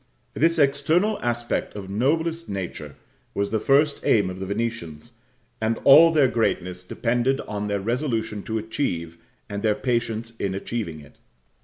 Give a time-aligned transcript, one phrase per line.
[0.33, 2.95] This external aspect of noblest nature
[3.35, 5.11] was the first aim of the Venetians,
[5.61, 11.01] and all their greatness depended on their resolution to achieve, and their patience in achieving
[11.01, 11.17] it.